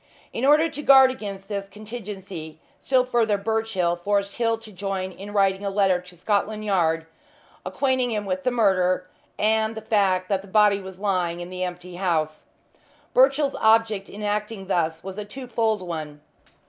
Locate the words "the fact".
9.75-10.27